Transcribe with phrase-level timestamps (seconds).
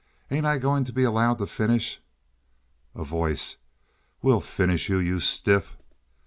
[0.31, 2.01] Ain't I goin' to be allowed to finish?"
[2.95, 3.57] A Voice.
[4.23, 5.77] "We'll finish you, you stiff!"